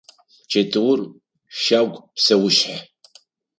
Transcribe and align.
Чэтыур– 0.51 0.99
щагу 1.61 1.99
псэушъхь. 2.15 2.81